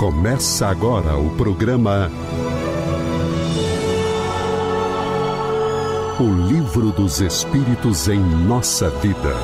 [0.00, 2.10] Começa agora o programa
[6.18, 9.34] O Livro dos Espíritos em Nossa Vida.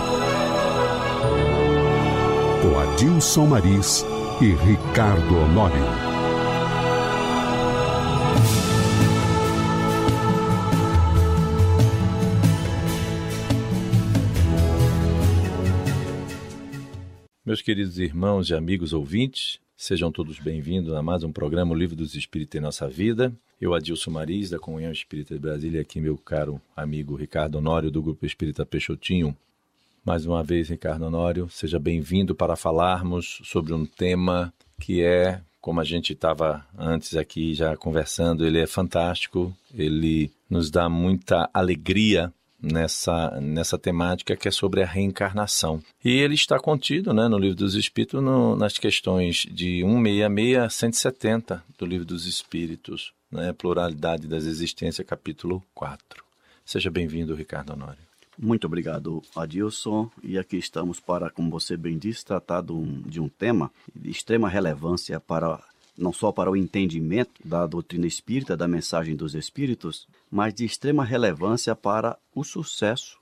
[2.63, 4.03] Com Adilson Maris
[4.41, 5.85] e Ricardo Honório.
[17.45, 21.95] Meus queridos irmãos e amigos ouvintes, Sejam todos bem-vindos a mais um programa o Livro
[21.95, 23.31] dos Espíritos em Nossa Vida.
[23.61, 28.01] Eu, Adilson Maris, da Comunhão Espírita de Brasília, aqui meu caro amigo Ricardo Honório, do
[28.01, 29.37] Grupo Espírita Peixotinho.
[30.03, 34.51] Mais uma vez, Ricardo Honório, seja bem-vindo para falarmos sobre um tema
[34.81, 40.71] que é, como a gente estava antes aqui já conversando, ele é fantástico, ele nos
[40.71, 45.83] dá muita alegria nessa, nessa temática que é sobre a reencarnação.
[46.05, 50.71] E ele está contido né, no Livro dos Espíritos no, nas questões de 166 a
[50.71, 56.25] 170 do Livro dos Espíritos, né, Pluralidade das Existências, capítulo 4.
[56.65, 58.07] Seja bem-vindo, Ricardo Honório.
[58.39, 60.11] Muito obrigado, Adilson.
[60.23, 64.11] E aqui estamos para, como você bem disse, tratar de um, de um tema de
[64.11, 65.63] extrema relevância para
[65.97, 71.05] não só para o entendimento da doutrina espírita, da mensagem dos espíritos, mas de extrema
[71.05, 73.19] relevância para o sucesso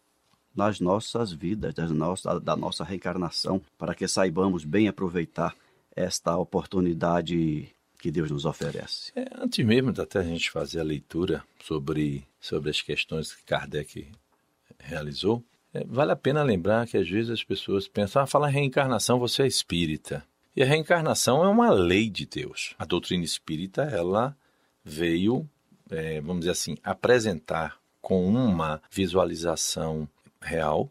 [0.55, 5.55] nas nossas vidas, das nossa, da nossa reencarnação, para que saibamos bem aproveitar
[5.97, 9.13] esta oportunidade que Deus nos oferece.
[9.17, 13.43] É, antes mesmo de até a gente fazer a leitura sobre, sobre as questões que
[13.45, 14.07] Kardec
[14.79, 19.19] realizou, é, vale a pena lembrar que às vezes as pessoas pensam, ah, fala reencarnação,
[19.19, 20.25] você é espírita.
[20.57, 22.75] E a reencarnação é uma lei de Deus.
[22.79, 24.37] A doutrina espírita, ela
[24.85, 25.49] veio,
[25.91, 30.09] é, vamos dizer assim, apresentar com uma visualização
[30.41, 30.91] real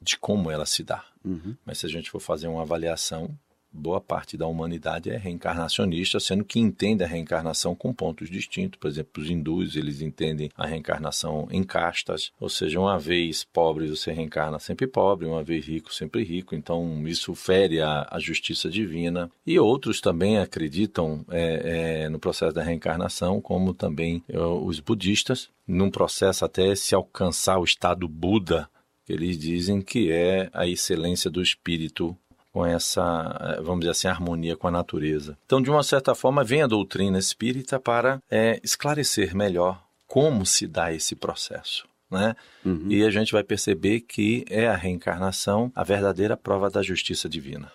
[0.00, 1.04] de como ela se dá.
[1.24, 1.56] Uhum.
[1.64, 3.30] Mas se a gente for fazer uma avaliação
[3.72, 8.78] boa parte da humanidade é reencarnacionista, sendo que entende a reencarnação com pontos distintos.
[8.78, 13.88] Por exemplo, os hindus, eles entendem a reencarnação em castas, ou seja, uma vez pobre
[13.88, 16.54] você reencarna sempre pobre, uma vez rico sempre rico.
[16.54, 19.30] Então, isso fere a, a justiça divina.
[19.46, 25.50] E outros também acreditam é, é, no processo da reencarnação, como também é, os budistas,
[25.66, 28.68] num processo até se alcançar o estado Buda,
[29.08, 32.16] eles dizem que é a excelência do espírito
[32.58, 35.38] com essa, eh, vamos dizer assim, harmonia com a natureza.
[35.46, 40.66] Então, de uma certa forma, vem a doutrina espírita para é, esclarecer melhor como se
[40.66, 41.86] dá esse processo.
[42.10, 42.34] Né?
[42.64, 42.86] Uhum.
[42.88, 47.70] E a gente vai perceber que é a reencarnação a verdadeira prova da justiça divina.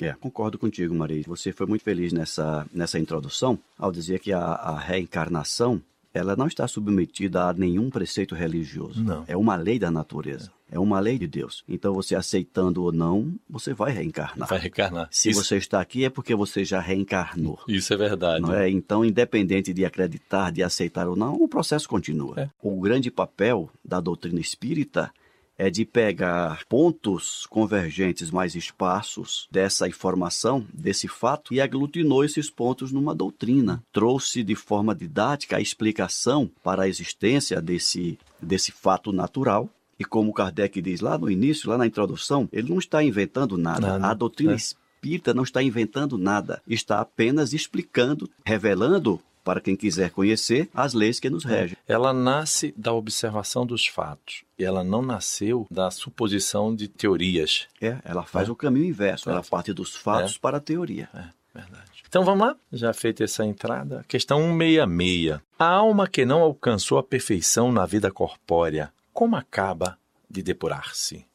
[0.00, 1.22] É, concordo contigo, Maria.
[1.28, 5.80] Você foi muito feliz nessa, nessa introdução ao dizer que a, a reencarnação
[6.12, 9.02] ela não está submetida a nenhum preceito religioso.
[9.02, 9.24] Não.
[9.28, 10.50] É uma lei da natureza.
[10.50, 11.64] É uma lei de Deus.
[11.68, 14.48] Então, você aceitando ou não, você vai reencarnar.
[14.48, 15.08] Vai reencarnar.
[15.10, 15.44] Se Isso...
[15.44, 17.58] você está aqui, é porque você já reencarnou.
[17.68, 18.42] Isso é verdade.
[18.42, 18.68] Não é?
[18.70, 22.40] Então, independente de acreditar, de aceitar ou não, o processo continua.
[22.40, 22.50] É.
[22.62, 25.12] O grande papel da doutrina espírita
[25.56, 32.90] é de pegar pontos convergentes mais espaços dessa informação, desse fato, e aglutinou esses pontos
[32.90, 33.82] numa doutrina.
[33.92, 39.68] Trouxe de forma didática a explicação para a existência desse, desse fato natural.
[40.02, 43.86] E como Kardec diz lá no início, lá na introdução, ele não está inventando nada.
[43.86, 44.08] nada.
[44.08, 44.56] A doutrina é.
[44.56, 46.60] espírita não está inventando nada.
[46.66, 51.76] Está apenas explicando, revelando para quem quiser conhecer as leis que nos regem.
[51.86, 57.66] Ela nasce da observação dos fatos ela não nasceu da suposição de teorias.
[57.80, 58.52] É, ela faz é.
[58.52, 60.38] o caminho inverso, ela parte dos fatos é.
[60.40, 61.08] para a teoria.
[61.12, 61.90] É, verdade.
[62.08, 64.04] Então vamos lá, já feita essa entrada.
[64.06, 65.40] Questão 166.
[65.58, 71.26] A alma que não alcançou a perfeição na vida corpórea, como acaba de depurar-se?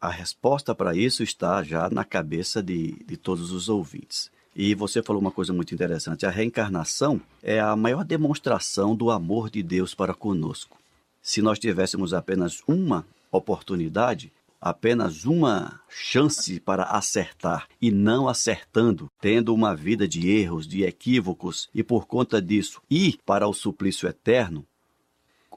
[0.00, 4.30] A resposta para isso está já na cabeça de, de todos os ouvintes.
[4.54, 9.48] E você falou uma coisa muito interessante: a reencarnação é a maior demonstração do amor
[9.48, 10.78] de Deus para conosco.
[11.22, 19.54] Se nós tivéssemos apenas uma oportunidade, apenas uma chance para acertar e não acertando, tendo
[19.54, 24.66] uma vida de erros, de equívocos e por conta disso ir para o suplício eterno,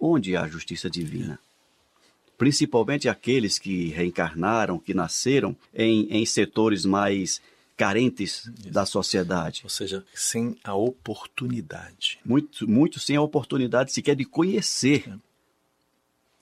[0.03, 1.39] onde há a justiça divina?
[2.37, 7.41] Principalmente aqueles que reencarnaram, que nasceram em, em setores mais
[7.77, 8.71] carentes Isso.
[8.71, 9.61] da sociedade.
[9.63, 12.19] Ou seja, sem a oportunidade.
[12.25, 15.09] Muito, muito sem a oportunidade sequer de conhecer.
[15.09, 15.33] É.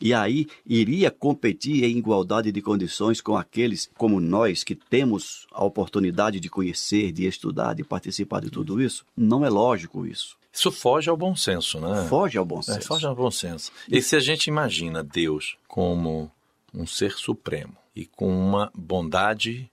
[0.02, 5.64] E aí iria competir em igualdade de condições com aqueles como nós que temos a
[5.64, 9.06] oportunidade de conhecer, de estudar, de participar de tudo isso?
[9.16, 10.41] Não é lógico isso.
[10.54, 12.06] Isso foge ao bom senso, né?
[12.10, 12.80] Foge ao bom é, senso.
[12.80, 13.72] É, foge ao bom senso.
[13.90, 16.32] E se a gente imagina Deus como
[16.74, 19.70] um ser supremo e com uma bondade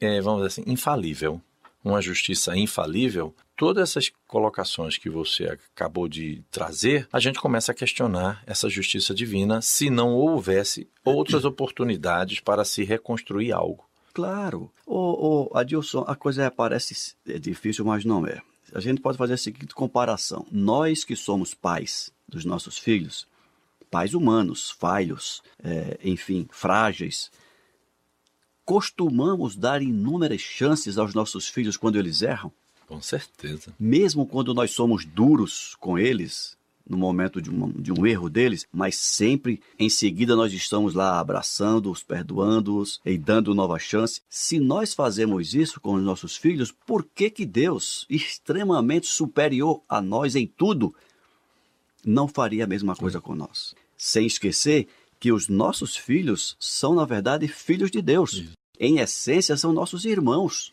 [0.00, 1.40] é, vamos dizer assim, infalível.
[1.84, 7.74] uma justiça infalível, todas essas colocações que você acabou de trazer, a gente começa a
[7.74, 13.84] questionar essa justiça divina se não houvesse outras oportunidades para se reconstruir algo.
[14.12, 14.70] Claro.
[14.86, 18.42] Ô, ô, Adilson, a coisa parece difícil, mas não é.
[18.74, 20.46] A gente pode fazer a seguinte comparação.
[20.50, 23.26] Nós que somos pais dos nossos filhos,
[23.90, 27.30] pais humanos, falhos, é, enfim, frágeis,
[28.64, 32.52] costumamos dar inúmeras chances aos nossos filhos quando eles erram?
[32.86, 33.74] Com certeza.
[33.78, 36.56] Mesmo quando nós somos duros com eles,
[36.90, 41.20] no momento de um, de um erro deles, mas sempre em seguida nós estamos lá
[41.20, 44.20] abraçando-os, perdoando-os e dando nova chance.
[44.28, 50.02] Se nós fazemos isso com os nossos filhos, por que que Deus, extremamente superior a
[50.02, 50.92] nós em tudo,
[52.04, 53.74] não faria a mesma coisa com nós?
[53.96, 54.88] Sem esquecer
[55.20, 58.42] que os nossos filhos são, na verdade, filhos de Deus
[58.80, 60.72] em essência, são nossos irmãos,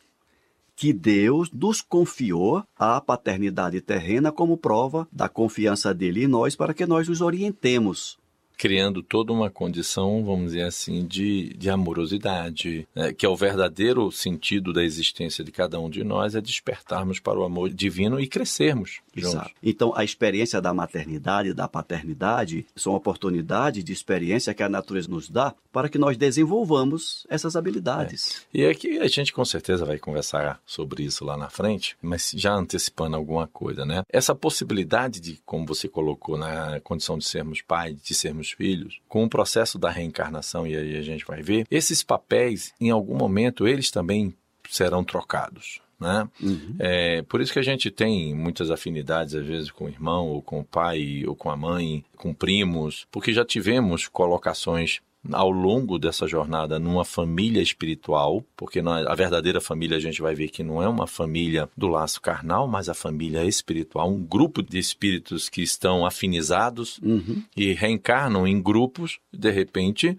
[0.78, 6.72] que Deus nos confiou a paternidade terrena como prova da confiança dele em nós para
[6.72, 8.20] que nós nos orientemos
[8.58, 13.14] criando toda uma condição, vamos dizer assim, de, de amorosidade, né?
[13.14, 17.40] que é o verdadeiro sentido da existência de cada um de nós, é despertarmos para
[17.40, 19.34] o amor divino e crescermos juntos.
[19.36, 19.52] Exato.
[19.62, 25.30] Então, a experiência da maternidade, da paternidade, são oportunidades de experiência que a natureza nos
[25.30, 28.48] dá para que nós desenvolvamos essas habilidades.
[28.54, 28.62] É.
[28.62, 32.54] E aqui a gente com certeza vai conversar sobre isso lá na frente, mas já
[32.54, 34.02] antecipando alguma coisa, né?
[34.10, 39.24] Essa possibilidade de, como você colocou, na condição de sermos pais, de sermos filhos, com
[39.24, 43.68] o processo da reencarnação, e aí a gente vai ver, esses papéis, em algum momento,
[43.68, 44.34] eles também
[44.70, 45.80] serão trocados.
[46.00, 46.30] Né?
[46.40, 46.76] Uhum.
[46.78, 50.42] É, por isso que a gente tem muitas afinidades, às vezes, com o irmão, ou
[50.42, 55.00] com o pai, ou com a mãe, com primos, porque já tivemos colocações
[55.32, 60.50] ao longo dessa jornada numa família espiritual, porque a verdadeira família a gente vai ver
[60.50, 64.78] que não é uma família do laço carnal, mas a família espiritual, um grupo de
[64.78, 67.44] espíritos que estão afinizados uhum.
[67.56, 70.18] e reencarnam em grupos, de repente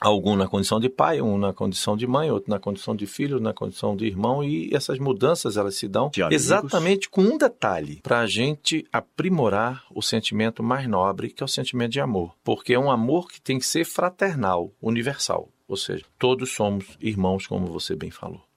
[0.00, 3.40] algum na condição de pai, um na condição de mãe, outro na condição de filho,
[3.40, 8.20] na condição de irmão, e essas mudanças elas se dão exatamente com um detalhe, para
[8.20, 12.78] a gente aprimorar o sentimento mais nobre, que é o sentimento de amor, porque é
[12.78, 17.94] um amor que tem que ser fraternal, universal, ou seja, todos somos irmãos, como você
[17.94, 18.48] bem falou.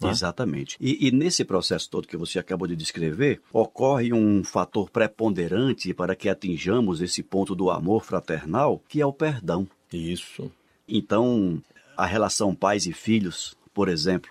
[0.00, 0.10] Né?
[0.10, 0.76] Exatamente.
[0.80, 6.14] E, e, nesse processo todo que você acabou de descrever, ocorre um fator preponderante para
[6.14, 9.66] que atinjamos esse ponto do amor fraternal, que é o perdão.
[9.92, 10.50] Isso.
[10.88, 11.62] Então,
[11.96, 14.30] a relação pais e filhos, por exemplo,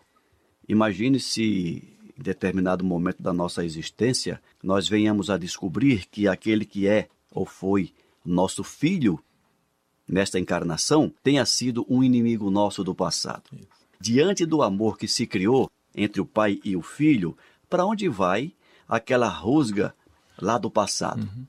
[0.68, 1.84] imagine se
[2.18, 7.46] em determinado momento da nossa existência nós venhamos a descobrir que aquele que é ou
[7.46, 7.94] foi
[8.26, 9.20] nosso filho
[10.08, 13.44] nesta encarnação tenha sido um inimigo nosso do passado.
[14.00, 17.38] Diante do amor que se criou entre o pai e o filho,
[17.70, 18.54] para onde vai
[18.88, 19.94] aquela rusga
[20.40, 21.22] lá do passado?
[21.22, 21.46] Uhum.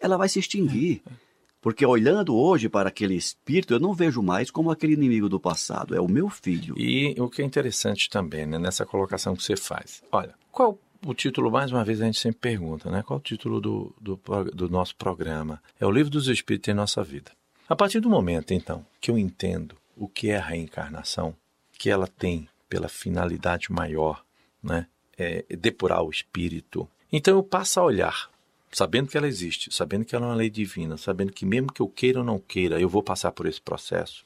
[0.00, 1.02] Ela vai se extinguir.
[1.06, 1.31] É, é.
[1.62, 5.94] Porque olhando hoje para aquele espírito, eu não vejo mais como aquele inimigo do passado,
[5.94, 6.74] é o meu filho.
[6.76, 10.02] E o que é interessante também, né, nessa colocação que você faz.
[10.10, 10.76] Olha, qual
[11.06, 13.02] o título, mais uma vez, a gente sempre pergunta, né?
[13.02, 14.20] Qual o título do, do,
[14.52, 15.62] do nosso programa?
[15.78, 17.30] É o Livro dos Espíritos em Nossa Vida.
[17.68, 21.34] A partir do momento, então, que eu entendo o que é a reencarnação,
[21.78, 24.24] que ela tem pela finalidade maior,
[24.60, 24.86] né?
[25.16, 26.88] É depurar o espírito.
[27.12, 28.31] Então eu passo a olhar
[28.72, 31.80] sabendo que ela existe, sabendo que ela é uma lei divina, sabendo que mesmo que
[31.80, 34.24] eu queira ou não queira, eu vou passar por esse processo.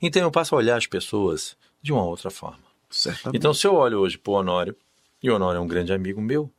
[0.00, 2.64] Então eu passo a olhar as pessoas de uma outra forma.
[2.88, 3.36] Certamente.
[3.36, 4.74] Então se eu olho hoje para o Honório,
[5.22, 6.50] e o Honório é um grande amigo meu,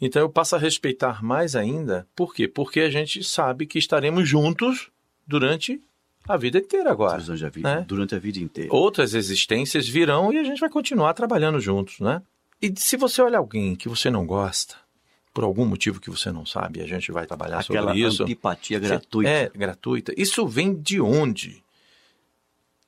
[0.00, 2.06] então eu passo a respeitar mais ainda.
[2.16, 2.48] Por quê?
[2.48, 4.90] Porque a gente sabe que estaremos juntos
[5.26, 5.82] durante
[6.26, 7.20] a vida inteira agora.
[7.20, 7.84] Durante a vida, né?
[7.86, 8.74] durante a vida inteira.
[8.74, 12.22] Outras existências virão e a gente vai continuar trabalhando juntos, né?
[12.62, 14.76] E se você olha alguém que você não gosta,
[15.32, 18.22] por algum motivo que você não sabe, a gente vai trabalhar Aquela sobre isso.
[18.22, 19.30] antipatia gratuita.
[19.30, 20.14] É, gratuita.
[20.16, 21.62] Isso vem de onde?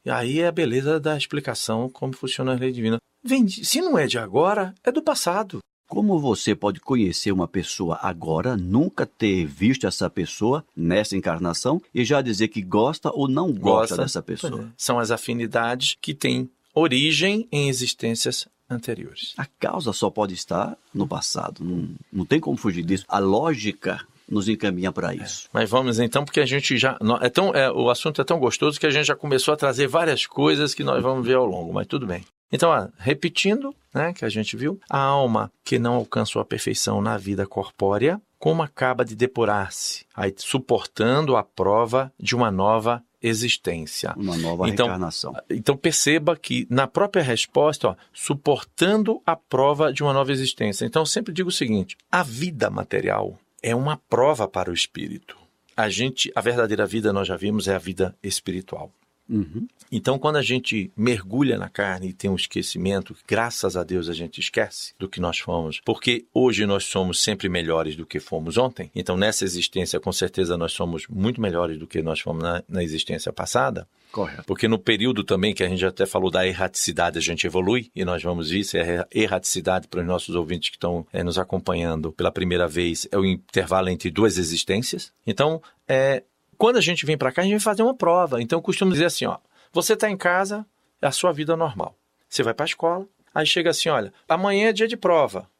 [0.04, 2.98] E aí é a beleza da explicação como funciona a lei divina.
[3.22, 5.60] Vem de, se não é de agora, é do passado.
[5.86, 12.04] Como você pode conhecer uma pessoa agora, nunca ter visto essa pessoa nessa encarnação e
[12.04, 14.62] já dizer que gosta ou não gosta, gosta dessa pessoa?
[14.62, 14.66] É.
[14.76, 19.34] São as afinidades que têm origem em existências anteriores.
[19.36, 23.04] A causa só pode estar no passado, não, não tem como fugir disso.
[23.08, 25.16] A lógica nos encaminha para é.
[25.16, 25.46] isso.
[25.46, 25.50] É.
[25.52, 26.98] Mas vamos então, porque a gente já.
[27.20, 29.86] É tão, é, o assunto é tão gostoso que a gente já começou a trazer
[29.86, 32.24] várias coisas que nós vamos ver ao longo, mas tudo bem.
[32.50, 37.00] Então, ó, repetindo, né, que a gente viu, a alma que não alcançou a perfeição
[37.00, 40.04] na vida corpórea, como acaba de depurar-se,
[40.36, 44.12] suportando a prova de uma nova existência.
[44.16, 45.34] Uma nova então, reencarnação.
[45.48, 50.84] Então perceba que na própria resposta, ó, suportando a prova de uma nova existência.
[50.84, 55.36] Então eu sempre digo o seguinte: a vida material é uma prova para o espírito.
[55.76, 58.90] A gente, a verdadeira vida nós já vimos é a vida espiritual.
[59.32, 59.66] Uhum.
[59.90, 64.12] Então, quando a gente mergulha na carne e tem um esquecimento, graças a Deus a
[64.12, 68.58] gente esquece do que nós fomos, porque hoje nós somos sempre melhores do que fomos
[68.58, 68.90] ontem.
[68.94, 72.82] Então, nessa existência, com certeza, nós somos muito melhores do que nós fomos na, na
[72.82, 73.86] existência passada.
[74.10, 74.44] Correto.
[74.44, 78.04] Porque no período também que a gente até falou da erraticidade, a gente evolui, e
[78.04, 82.12] nós vamos ver se a erraticidade para os nossos ouvintes que estão é, nos acompanhando
[82.12, 85.10] pela primeira vez é o intervalo entre duas existências.
[85.26, 86.22] Então, é,
[86.62, 88.40] quando a gente vem para cá, a gente vai fazer uma prova.
[88.40, 89.36] Então, eu costumo dizer assim, ó,
[89.72, 90.64] você está em casa,
[91.00, 91.96] é a sua vida normal.
[92.28, 93.04] Você vai para a escola,
[93.34, 95.50] aí chega assim, olha, amanhã é dia de prova.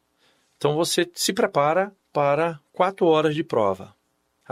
[0.56, 3.92] Então, você se prepara para quatro horas de prova.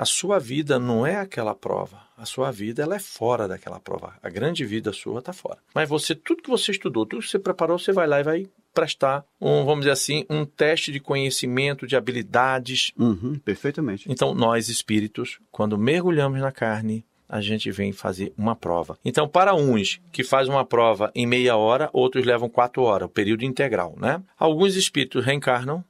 [0.01, 2.01] A sua vida não é aquela prova.
[2.17, 4.15] A sua vida ela é fora daquela prova.
[4.23, 5.59] A grande vida sua está fora.
[5.75, 8.47] Mas você, tudo que você estudou, tudo que você preparou, você vai lá e vai
[8.73, 12.93] prestar um, vamos dizer assim, um teste de conhecimento, de habilidades.
[12.99, 14.11] Uhum, perfeitamente.
[14.11, 18.99] Então, nós espíritos, quando mergulhamos na carne, a gente vem fazer uma prova.
[19.05, 23.13] Então, para uns que faz uma prova em meia hora, outros levam quatro horas, o
[23.13, 24.23] período integral, né?
[24.39, 25.85] Alguns espíritos reencarnam,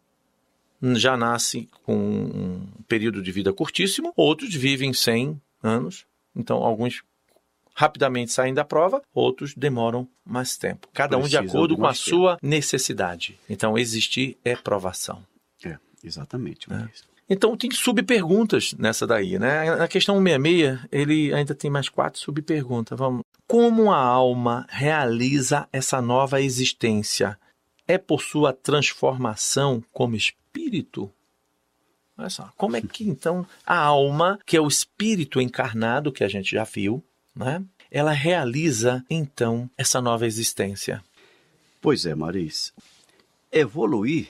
[0.83, 6.07] já nascem com um período de vida curtíssimo, outros vivem 100 anos.
[6.35, 7.03] Então, alguns
[7.75, 10.89] rapidamente saem da prova, outros demoram mais tempo.
[10.93, 12.03] Cada um de acordo com a tempo.
[12.03, 13.39] sua necessidade.
[13.49, 15.25] Então, existir é provação.
[15.65, 16.73] É, exatamente.
[16.73, 16.89] É.
[17.29, 19.77] Então, tem subperguntas nessa daí, né?
[19.77, 22.99] Na questão 166, ele ainda tem mais quatro subperguntas.
[22.99, 23.23] Vamos.
[23.47, 27.39] Como a alma realiza essa nova existência?
[27.87, 30.17] É por sua transformação como
[30.51, 31.11] espírito?
[32.19, 36.29] Olha só, como é que então a alma, que é o espírito encarnado, que a
[36.29, 37.03] gente já viu,
[37.35, 37.65] né?
[37.91, 41.03] ela realiza então essa nova existência?
[41.81, 42.75] Pois é, Maris.
[43.51, 44.29] Evoluir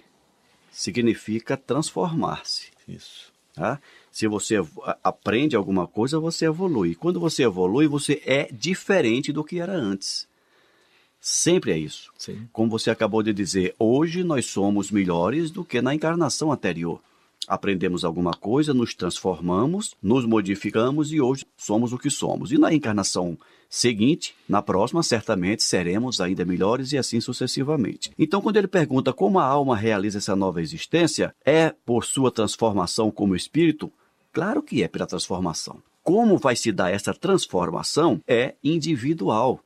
[0.71, 2.69] significa transformar-se.
[2.87, 3.33] Isso.
[3.55, 3.81] Tá?
[4.13, 4.57] Se você
[5.03, 6.95] aprende alguma coisa, você evolui.
[6.95, 10.29] Quando você evolui, você é diferente do que era antes.
[11.21, 12.11] Sempre é isso.
[12.17, 12.49] Sim.
[12.53, 17.01] Como você acabou de dizer, hoje nós somos melhores do que na encarnação anterior.
[17.47, 22.53] Aprendemos alguma coisa, nos transformamos, nos modificamos e hoje somos o que somos.
[22.53, 23.37] E na encarnação
[23.69, 28.11] seguinte, na próxima, certamente seremos ainda melhores e assim sucessivamente.
[28.19, 33.11] Então, quando ele pergunta como a alma realiza essa nova existência, é por sua transformação
[33.11, 33.91] como espírito?
[34.33, 35.83] Claro que é pela transformação.
[36.03, 39.61] Como vai se dar essa transformação é individual.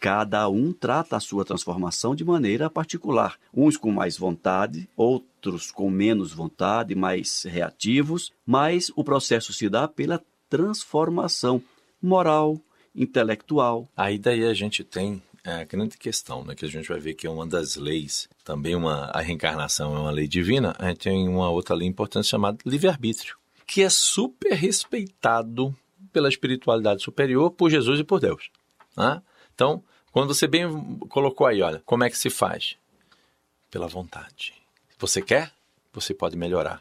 [0.00, 5.90] Cada um trata a sua transformação de maneira particular, uns com mais vontade, outros com
[5.90, 11.60] menos vontade, mais reativos, mas o processo se dá pela transformação
[12.00, 12.60] moral,
[12.94, 13.88] intelectual.
[13.96, 17.26] Aí daí a gente tem a grande questão, né, que a gente vai ver que
[17.26, 21.28] é uma das leis, também uma a reencarnação é uma lei divina, a gente tem
[21.28, 23.36] uma outra lei importante chamada livre-arbítrio,
[23.66, 25.74] que é super respeitado
[26.12, 28.50] pela espiritualidade superior, por Jesus e por Deus.
[28.96, 29.22] Né?
[29.58, 30.68] Então, quando você bem
[31.08, 32.76] colocou aí, olha, como é que se faz?
[33.68, 34.54] Pela vontade.
[35.00, 35.50] Você quer?
[35.92, 36.80] Você pode melhorar.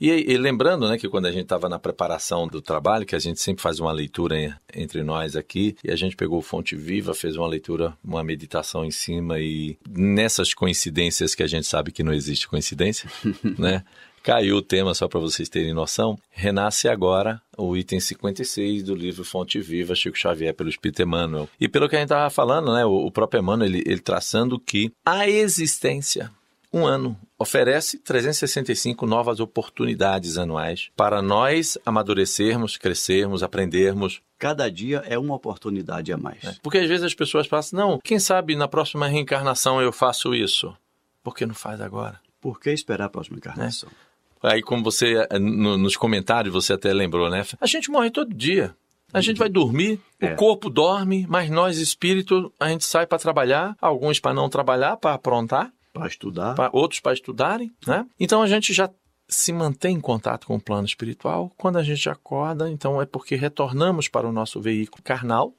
[0.00, 3.18] E, e, lembrando, né, que quando a gente estava na preparação do trabalho, que a
[3.18, 7.36] gente sempre faz uma leitura entre nós aqui, e a gente pegou Fonte Viva, fez
[7.36, 12.12] uma leitura, uma meditação em cima, e nessas coincidências que a gente sabe que não
[12.12, 13.10] existe coincidência,
[13.58, 13.84] né?
[14.22, 16.18] Caiu o tema, só para vocês terem noção.
[16.30, 21.48] Renasce agora o item 56 do livro Fonte Viva, Chico Xavier, pelo Espírito Emmanuel.
[21.60, 24.92] E pelo que a gente estava falando, né, o, próprio Emmanuel, ele, ele traçando que
[25.04, 26.30] a existência
[26.72, 34.20] um ano oferece 365 novas oportunidades anuais para nós amadurecermos, crescermos, aprendermos.
[34.38, 36.44] Cada dia é uma oportunidade a mais.
[36.44, 36.54] É.
[36.62, 40.76] Porque às vezes as pessoas pensam, não, quem sabe na próxima reencarnação eu faço isso.
[41.22, 42.20] Por que não faz agora?
[42.40, 43.88] Por que esperar a próxima encarnação?
[43.90, 44.07] É.
[44.42, 47.44] Aí, como você, eh, no, nos comentários, você até lembrou, né?
[47.60, 48.74] A gente morre todo dia.
[49.12, 50.32] A gente vai dormir, é.
[50.32, 54.98] o corpo dorme, mas nós, espírito, a gente sai para trabalhar, alguns para não trabalhar,
[54.98, 55.72] para aprontar.
[55.94, 56.54] Para estudar.
[56.54, 58.04] Pra, outros para estudarem, né?
[58.20, 58.90] Então a gente já
[59.26, 61.50] se mantém em contato com o plano espiritual.
[61.56, 65.54] Quando a gente acorda, então é porque retornamos para o nosso veículo carnal.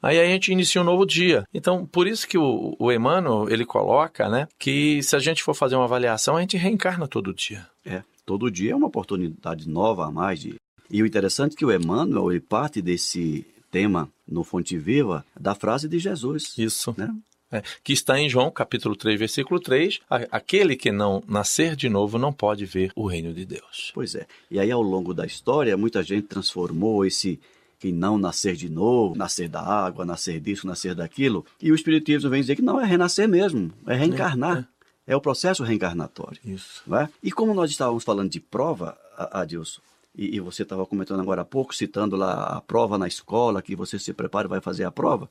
[0.00, 1.44] Aí a gente inicia um novo dia.
[1.52, 5.54] Então, por isso que o, o Emmanuel, ele coloca, né, que se a gente for
[5.54, 7.66] fazer uma avaliação, a gente reencarna todo dia.
[7.84, 10.56] É, todo dia é uma oportunidade nova a mais de...
[10.90, 15.54] E o interessante é que o Emmanuel, ele parte desse tema no Fonte Viva da
[15.54, 16.52] frase de Jesus.
[16.58, 16.94] Isso.
[16.98, 17.10] Né?
[17.50, 22.18] É, que está em João, capítulo 3, versículo 3, aquele que não nascer de novo
[22.18, 23.90] não pode ver o reino de Deus.
[23.94, 24.26] Pois é.
[24.50, 27.40] E aí, ao longo da história, muita gente transformou esse,
[27.78, 31.46] quem não nascer de novo, nascer da água, nascer disso, nascer daquilo.
[31.62, 34.58] E o Espiritismo vem dizer que não é renascer mesmo, é reencarnar.
[34.58, 34.77] É, é.
[35.08, 36.38] É o processo reencarnatório.
[36.44, 36.82] Isso.
[36.94, 37.08] É?
[37.22, 39.80] E como nós estávamos falando de prova, Adilson,
[40.14, 43.74] e, e você estava comentando agora há pouco, citando lá a prova na escola, que
[43.74, 45.30] você se prepara e vai fazer a prova,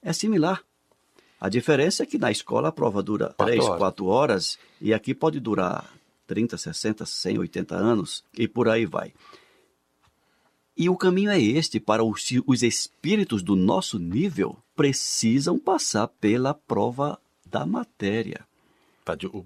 [0.00, 0.64] é similar.
[1.38, 3.78] A diferença é que na escola a prova dura quatro 3, horas.
[3.78, 5.94] 4 horas e aqui pode durar
[6.26, 9.12] 30, 60, 100, 80 anos e por aí vai.
[10.74, 16.54] E o caminho é este: para os, os espíritos do nosso nível precisam passar pela
[16.54, 18.48] prova da matéria.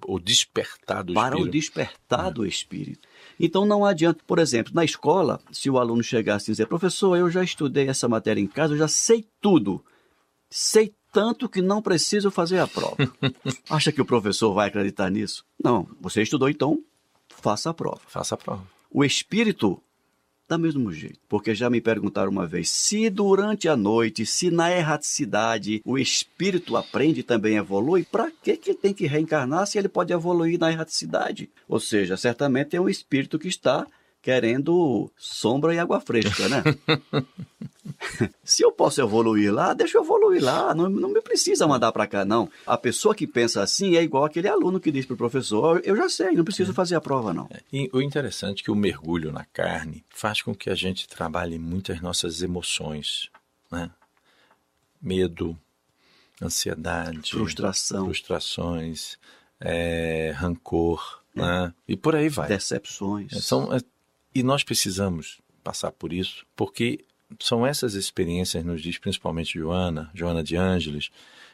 [0.06, 1.42] O, despertar do para espírito.
[1.42, 2.30] Para o despertar é.
[2.32, 3.08] do espírito.
[3.38, 7.30] Então não adianta, por exemplo, na escola, se o aluno chegasse e dizer, professor, eu
[7.30, 9.82] já estudei essa matéria em casa, eu já sei tudo.
[10.50, 12.96] Sei tanto que não preciso fazer a prova.
[13.70, 15.44] Acha que o professor vai acreditar nisso?
[15.62, 15.88] Não.
[16.00, 16.82] Você estudou, então
[17.28, 18.00] faça a prova.
[18.06, 18.66] Faça a prova.
[18.90, 19.80] O espírito
[20.48, 21.18] da mesmo jeito.
[21.28, 26.76] Porque já me perguntaram uma vez: se durante a noite, se na erraticidade o espírito
[26.76, 30.70] aprende e também evolui, para que, ele tem que reencarnar se ele pode evoluir na
[30.70, 31.50] erraticidade?
[31.68, 33.86] Ou seja, certamente é um espírito que está
[34.24, 36.62] querendo sombra e água fresca, né?
[38.42, 42.06] Se eu posso evoluir lá, deixa eu evoluir lá, não, não me precisa mandar para
[42.06, 42.50] cá, não.
[42.66, 45.94] A pessoa que pensa assim é igual aquele aluno que diz para o professor: eu
[45.94, 46.74] já sei, não preciso é.
[46.74, 47.46] fazer a prova, não.
[47.50, 47.60] É.
[47.70, 51.58] E o interessante é que o mergulho na carne faz com que a gente trabalhe
[51.58, 53.28] muito as nossas emoções,
[53.70, 53.90] né?
[55.02, 55.54] Medo,
[56.42, 59.18] ansiedade, frustração, frustrações,
[59.60, 61.40] é, rancor, é.
[61.42, 61.74] né?
[61.86, 62.48] E por aí vai.
[62.48, 63.30] Decepções.
[63.34, 63.68] É, são,
[64.34, 67.04] e nós precisamos passar por isso, porque
[67.40, 71.10] são essas experiências, nos diz principalmente Joana, Joana de Ângeles,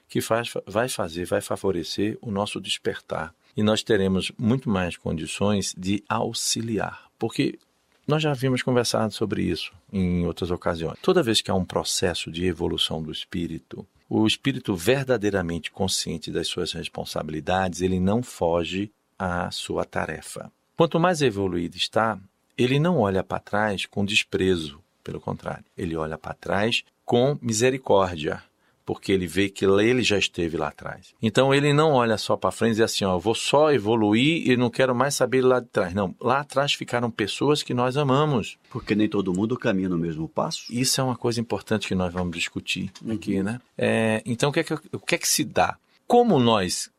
[0.09, 3.35] que faz, vai fazer, vai favorecer o nosso despertar.
[3.57, 7.59] E nós teremos muito mais condições de auxiliar, porque
[8.07, 10.99] nós já havíamos conversado sobre isso em outras ocasiões.
[11.01, 16.49] Toda vez que há um processo de evolução do espírito, o espírito verdadeiramente consciente das
[16.49, 20.51] suas responsabilidades, ele não foge à sua tarefa.
[20.77, 22.19] Quanto mais evoluído está,
[22.63, 28.43] ele não olha para trás com desprezo, pelo contrário, ele olha para trás com misericórdia,
[28.85, 31.15] porque ele vê que ele já esteve lá atrás.
[31.23, 34.57] Então ele não olha só para frente e diz assim, ó, vou só evoluir e
[34.59, 35.95] não quero mais saber lá de trás.
[35.95, 38.59] Não, lá atrás ficaram pessoas que nós amamos.
[38.69, 40.65] Porque nem todo mundo caminha no mesmo passo.
[40.71, 43.15] Isso é uma coisa importante que nós vamos discutir uhum.
[43.15, 43.59] aqui, né?
[43.79, 45.79] É, então o que, é que, o que é que se dá?
[46.07, 46.91] Como nós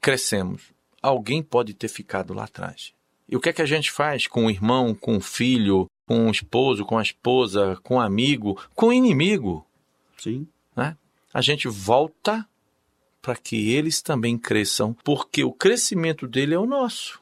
[0.00, 0.62] crescemos,
[1.02, 2.92] alguém pode ter ficado lá atrás.
[3.28, 6.28] E o que é que a gente faz com o irmão, com o filho, com
[6.28, 9.66] o esposo, com a esposa, com o amigo, com o inimigo?
[10.16, 10.46] Sim.
[10.76, 10.96] Né?
[11.34, 12.46] A gente volta
[13.20, 17.20] para que eles também cresçam, porque o crescimento dele é o nosso.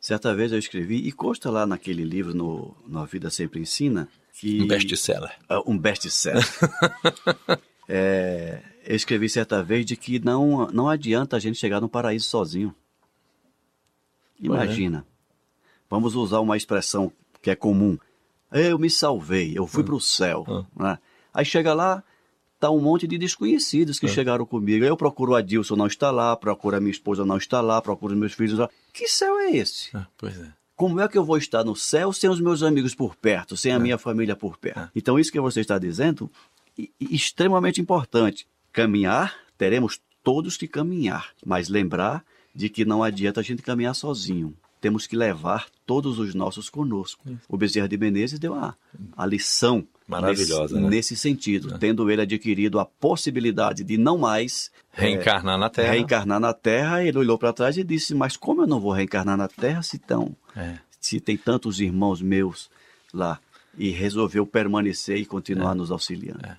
[0.00, 4.08] Certa vez eu escrevi, e consta lá naquele livro, no, no A Vida Sempre Ensina,
[4.34, 4.62] que...
[4.62, 5.36] Um best-seller.
[5.50, 6.44] Uh, um best-seller.
[7.88, 12.28] é, eu escrevi certa vez de que não, não adianta a gente chegar no paraíso
[12.28, 12.74] sozinho.
[14.40, 14.46] É.
[14.46, 15.06] Imagina.
[15.92, 17.98] Vamos usar uma expressão que é comum.
[18.50, 19.84] Eu me salvei, eu fui ah.
[19.84, 20.46] para o céu.
[20.48, 20.84] Ah.
[20.84, 20.98] Né?
[21.34, 22.02] Aí chega lá,
[22.58, 24.08] tá um monte de desconhecidos que ah.
[24.08, 24.86] chegaram comigo.
[24.86, 28.16] Eu procuro a Dilson, não está lá, procuro a minha esposa, não está lá, procuro
[28.16, 28.58] meus filhos.
[28.58, 28.70] Não...
[28.90, 29.94] Que céu é esse?
[29.94, 30.50] Ah, pois é.
[30.74, 33.70] Como é que eu vou estar no céu sem os meus amigos por perto, sem
[33.70, 34.90] a minha família por perto?
[34.96, 36.30] Então, isso que você está dizendo,
[36.80, 38.48] é extremamente importante.
[38.72, 42.24] Caminhar, teremos todos que caminhar, mas lembrar
[42.54, 47.22] de que não adianta a gente caminhar sozinho temos que levar todos os nossos conosco.
[47.26, 47.42] Isso.
[47.46, 48.74] O Bezerra de Menezes deu a,
[49.14, 50.88] a lição Maravilhosa, nesse, né?
[50.88, 51.76] nesse sentido, é.
[51.76, 55.92] tendo ele adquirido a possibilidade de não mais reencarnar é, na Terra.
[55.92, 59.36] Reencarnar na Terra, ele olhou para trás e disse: Mas como eu não vou reencarnar
[59.36, 60.78] na Terra se, tão, é.
[60.98, 62.70] se tem tantos irmãos meus
[63.12, 63.38] lá?
[63.76, 65.74] E resolveu permanecer e continuar é.
[65.74, 66.46] nos auxiliando.
[66.46, 66.56] É.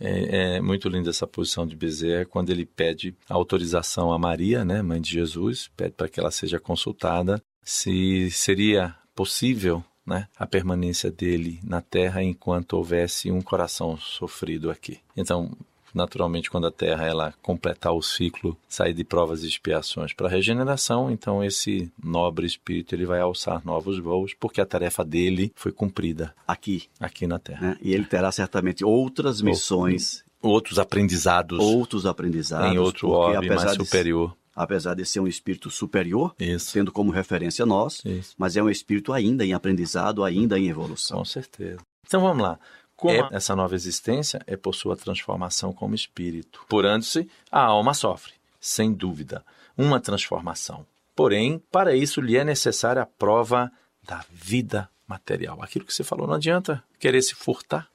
[0.00, 4.80] É, é, muito linda essa posição de Bezerra quando ele pede autorização a Maria, né,
[4.80, 11.10] mãe de Jesus, pede para que ela seja consultada se seria possível né, a permanência
[11.10, 14.98] dele na terra enquanto houvesse um coração sofrido aqui.
[15.16, 15.50] Então,
[15.94, 20.30] naturalmente, quando a Terra ela completar o ciclo, sair de provas e expiações para a
[20.30, 25.72] regeneração, então esse nobre espírito ele vai alçar novos voos, porque a tarefa dele foi
[25.72, 27.68] cumprida aqui, aqui na Terra.
[27.68, 27.78] Né?
[27.82, 34.36] E ele terá certamente outras missões, outros aprendizados, outros aprendizados em outro orbe mais superior.
[34.58, 36.72] Apesar de ser um espírito superior, Isso.
[36.72, 38.34] tendo como referência nós, Isso.
[38.36, 41.18] mas é um espírito ainda em aprendizado, ainda em evolução.
[41.18, 41.78] Com certeza.
[42.06, 42.58] Então vamos lá.
[42.96, 46.64] Como é, essa nova existência é por sua transformação como espírito.
[46.68, 49.44] Por antes, a alma sofre, sem dúvida,
[49.76, 50.84] uma transformação.
[51.14, 53.70] Porém, para isso lhe é necessária a prova
[54.02, 55.62] da vida material.
[55.62, 57.88] Aquilo que você falou, não adianta querer se furtar.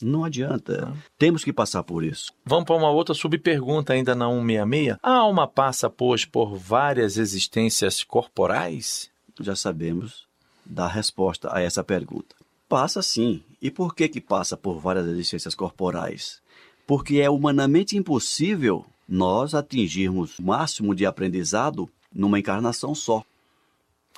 [0.00, 0.94] Não adianta.
[1.18, 2.32] Temos que passar por isso.
[2.44, 4.98] Vamos para uma outra subpergunta ainda na 166.
[5.02, 9.10] A alma passa, pois, por várias existências corporais?
[9.40, 10.26] Já sabemos
[10.64, 12.36] da resposta a essa pergunta.
[12.68, 13.42] Passa sim.
[13.60, 16.40] E por que que passa por várias existências corporais?
[16.86, 23.24] Porque é humanamente impossível nós atingirmos o máximo de aprendizado numa encarnação só.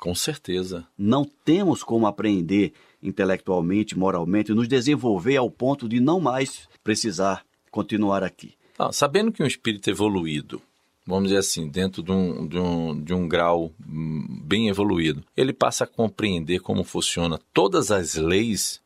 [0.01, 0.87] Com certeza.
[0.99, 8.23] Não temos como aprender intelectualmente, moralmente, nos desenvolver ao ponto de não mais precisar continuar
[8.23, 8.55] aqui.
[8.79, 10.61] Ah, sabendo que um espírito evoluído,
[11.07, 15.53] vamos dizer assim, dentro de um, de, um, de um grau hum, bem evoluído, ele
[15.53, 18.81] passa a compreender como funciona todas as leis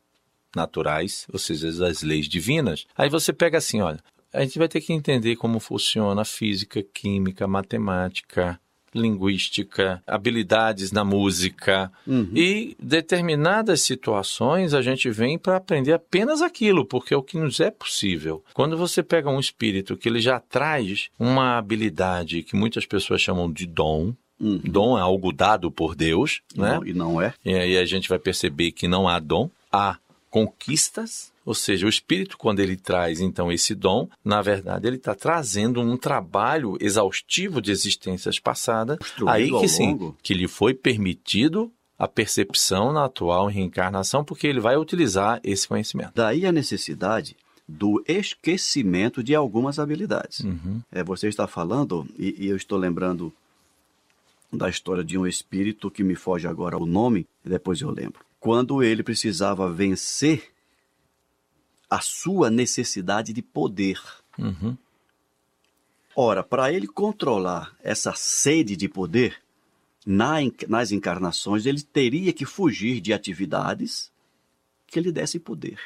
[0.55, 2.85] naturais, ou seja, as leis divinas.
[2.97, 3.99] Aí você pega assim, olha,
[4.33, 8.59] a gente vai ter que entender como funciona a física, química, matemática,
[8.95, 11.91] linguística, habilidades na música.
[12.07, 12.29] Uhum.
[12.33, 17.59] E determinadas situações a gente vem para aprender apenas aquilo, porque é o que nos
[17.59, 18.43] é possível.
[18.53, 23.51] Quando você pega um espírito que ele já traz uma habilidade que muitas pessoas chamam
[23.51, 24.59] de dom, Uhum.
[24.65, 26.75] Dom é algo dado por Deus, né?
[26.75, 27.33] Não, e não é.
[27.43, 29.97] E aí a gente vai perceber que não há dom, há
[30.35, 35.15] conquistas, ou seja, o Espírito, quando ele traz então esse dom, na verdade ele está
[35.15, 40.17] trazendo um trabalho exaustivo de existências passadas, Construído aí que sim, longo.
[40.21, 46.11] que lhe foi permitido a percepção na atual reencarnação, porque ele vai utilizar esse conhecimento.
[46.13, 50.41] Daí a necessidade do esquecimento de algumas habilidades.
[50.41, 50.81] Uhum.
[50.91, 53.31] É, você está falando, e, e eu estou lembrando
[54.51, 58.24] da história de um espírito que me foge agora o nome, depois eu lembro.
[58.45, 60.51] Quando ele precisava vencer
[61.89, 63.99] a sua necessidade de poder.
[64.37, 64.77] Uhum.
[66.15, 69.41] Ora, para ele controlar essa sede de poder,
[70.05, 70.35] na
[70.67, 74.11] nas encarnações, ele teria que fugir de atividades
[74.85, 75.79] que lhe dessem poder.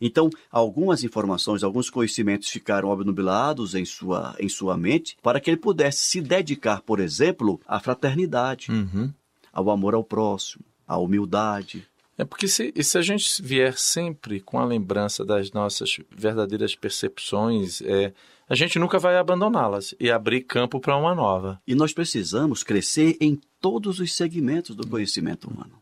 [0.00, 5.58] Então, algumas informações, alguns conhecimentos ficaram obnubilados em sua, em sua mente para que ele
[5.58, 9.12] pudesse se dedicar, por exemplo, à fraternidade, Uhum.
[9.52, 11.86] ao amor ao próximo, à humildade.
[12.16, 17.80] É porque se, se a gente vier sempre com a lembrança das nossas verdadeiras percepções,
[17.82, 18.12] é,
[18.48, 21.60] a gente nunca vai abandoná-las e abrir campo para uma nova.
[21.66, 25.81] E nós precisamos crescer em todos os segmentos do conhecimento humano.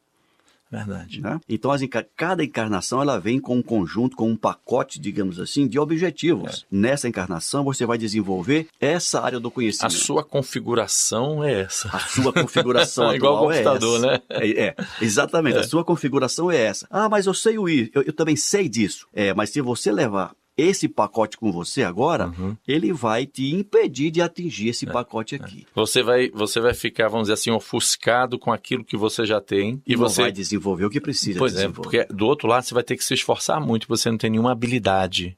[0.71, 1.21] Verdade.
[1.21, 1.41] né?
[1.49, 1.81] Então, as
[2.17, 6.65] cada encarnação ela vem com um conjunto, com um pacote, digamos assim, de objetivos.
[6.71, 9.95] Nessa encarnação, você vai desenvolver essa área do A conhecimento.
[9.95, 11.89] sua configuração é essa.
[11.93, 14.23] A sua configuração Igual atual computador, é né?
[14.31, 15.59] É, é, exatamente.
[15.59, 16.87] A sua configuração é essa.
[16.89, 19.07] Ah, mas eu sei o I, eu, eu também sei disso.
[19.13, 22.57] É, mas se você levar esse pacote com você agora, Uhum.
[22.67, 25.67] ele vai te impedir de atingir esse É, pacote aqui.
[25.75, 29.81] Você vai, você vai ficar, vamos dizer assim, ofuscado com aquilo que você já tem.
[29.87, 30.23] E não você.
[30.23, 31.83] vai desenvolver o que precisa Pois é, desenvolver.
[32.07, 34.53] porque do outro lado você vai ter que se esforçar muito, você não tem nenhuma
[34.53, 35.37] habilidade.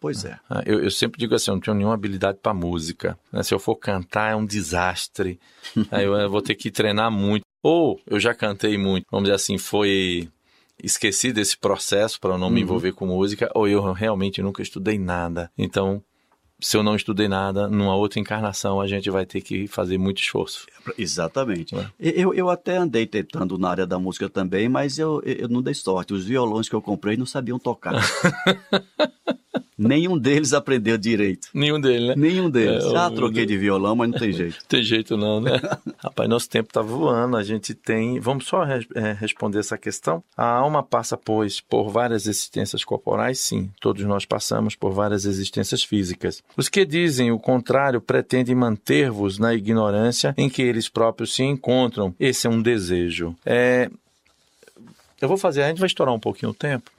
[0.00, 0.38] Pois é.
[0.50, 3.18] Ah, Eu, eu sempre digo assim, eu não tenho nenhuma habilidade para música.
[3.32, 3.42] né?
[3.42, 5.38] Se eu for cantar, é um desastre.
[5.90, 7.42] Aí eu, eu vou ter que treinar muito.
[7.62, 10.28] Ou eu já cantei muito, vamos dizer assim, foi
[10.82, 12.62] esqueci desse processo para não me Uhum.
[12.62, 15.50] envolver com música, ou eu realmente nunca estudei nada.
[15.56, 16.02] Então,
[16.64, 20.20] se eu não estudei nada, numa outra encarnação a gente vai ter que fazer muito
[20.22, 20.66] esforço.
[20.98, 21.74] Exatamente.
[21.76, 21.86] É.
[21.98, 25.74] Eu, eu até andei tentando na área da música também, mas eu, eu não dei
[25.74, 26.14] sorte.
[26.14, 27.94] Os violões que eu comprei não sabiam tocar.
[29.76, 31.48] Nenhum deles aprendeu direito.
[31.52, 32.14] Nenhum deles, né?
[32.16, 32.84] Nenhum deles.
[32.84, 34.56] É, Já eu- troquei de violão, mas não tem jeito.
[34.68, 35.60] Tem jeito não, né?
[35.98, 37.36] Rapaz, nosso tempo tá voando.
[37.36, 38.20] A gente tem.
[38.20, 40.22] Vamos só res- é, responder essa questão.
[40.36, 43.40] A alma passa, pois, por várias existências corporais?
[43.40, 46.40] Sim, todos nós passamos por várias existências físicas.
[46.56, 52.14] Os que dizem o contrário pretendem manter-vos na ignorância em que eles próprios se encontram.
[52.18, 53.34] Esse é um desejo.
[53.44, 53.90] É...
[55.20, 56.90] Eu vou fazer, a gente vai estourar um pouquinho o tempo.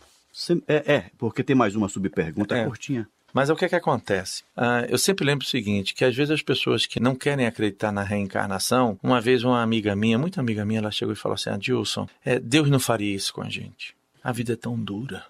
[0.68, 2.65] É, é, porque tem mais uma subpergunta É.
[2.65, 3.08] curtinha.
[3.34, 4.44] Mas o que é que acontece?
[4.56, 7.91] Ah, eu sempre lembro o seguinte, que às vezes as pessoas que não querem acreditar
[7.91, 11.50] na reencarnação, uma vez uma amiga minha, muito amiga minha, ela chegou e falou assim,
[11.50, 13.94] Adilson, é, Deus não faria isso com a gente.
[14.24, 15.26] A vida é tão dura,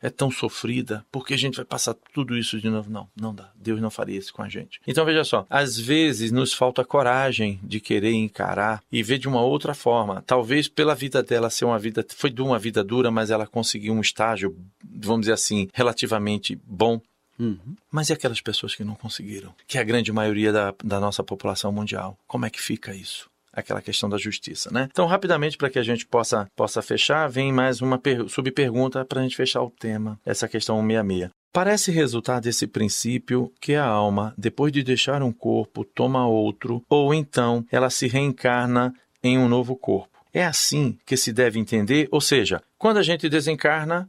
[0.00, 2.90] é tão sofrida, porque a gente vai passar tudo isso de novo.
[2.90, 3.50] Não, não dá.
[3.54, 4.80] Deus não faria isso com a gente.
[4.86, 9.42] Então veja só, às vezes nos falta coragem de querer encarar e ver de uma
[9.42, 10.22] outra forma.
[10.26, 13.92] Talvez pela vida dela ser uma vida, foi de uma vida dura, mas ela conseguiu
[13.92, 17.00] um estágio, vamos dizer assim, relativamente bom
[17.38, 17.76] Uhum.
[17.88, 19.54] mas e aquelas pessoas que não conseguiram?
[19.66, 22.18] Que é a grande maioria da, da nossa população mundial.
[22.26, 23.30] Como é que fica isso?
[23.58, 24.88] Aquela questão da justiça, né?
[24.90, 29.20] Então, rapidamente, para que a gente possa, possa fechar, vem mais uma per- subpergunta para
[29.20, 31.30] a gente fechar o tema, essa questão 166.
[31.52, 37.12] Parece resultar desse princípio que a alma, depois de deixar um corpo, toma outro, ou
[37.12, 40.16] então ela se reencarna em um novo corpo.
[40.32, 44.08] É assim que se deve entender, ou seja, quando a gente desencarna,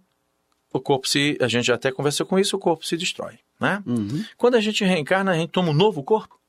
[0.71, 1.37] o corpo se.
[1.41, 3.39] A gente já até conversou com isso, o corpo se destrói.
[3.59, 3.81] Né?
[3.85, 4.23] Uhum.
[4.37, 6.39] Quando a gente reencarna, a gente toma um novo corpo?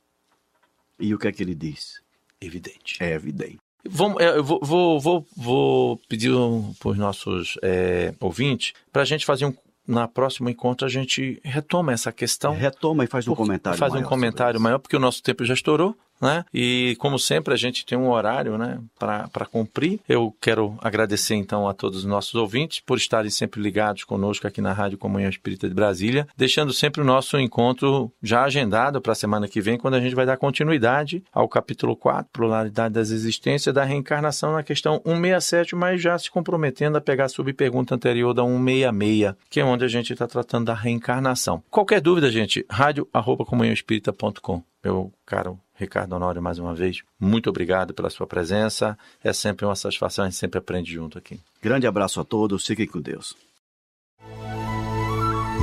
[0.99, 2.03] E o que é que ele diz?
[2.41, 2.97] Evidente.
[3.01, 3.59] É evidente.
[3.89, 6.31] Vamos, é, eu vou, vou, vou, vou pedir
[6.79, 9.55] para os nossos é, ouvintes para a gente fazer um.
[9.87, 12.55] Na próxima encontro, a gente retoma essa questão.
[12.55, 15.55] Retoma e faz um Por- comentário Faz um comentário maior, porque o nosso tempo já
[15.55, 16.45] estourou, né?
[16.53, 20.01] E como sempre, a gente tem um horário, né, para cumprir.
[20.09, 24.61] Eu quero agradecer então a todos os nossos ouvintes por estarem sempre ligados conosco aqui
[24.61, 29.17] na Rádio Comunhão Espírita de Brasília, deixando sempre o nosso encontro já agendado para a
[29.17, 33.75] semana que vem, quando a gente vai dar continuidade ao capítulo 4, Pluralidade das Existências,
[33.75, 38.43] da reencarnação na questão 167, mas já se comprometendo a pegar a subpergunta anterior da
[38.43, 41.63] 166, que é onde a gente está tratando da reencarnação.
[41.71, 44.63] Qualquer dúvida, gente, rádio.comunhãoespírita.com.
[44.83, 48.99] Meu caro Ricardo Honório, mais uma vez, muito obrigado pela sua presença.
[49.25, 51.41] É sempre uma satisfação, a gente sempre aprende junto aqui.
[51.63, 53.35] Grande abraço a todos, fiquem com Deus.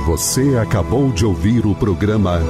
[0.06, 2.40] Você acabou de ouvir o programa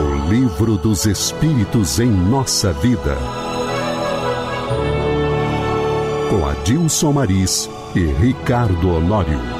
[0.00, 3.16] O Livro dos Espíritos em Nossa Vida.
[6.28, 9.57] Com Adilson Maris e Ricardo Honório.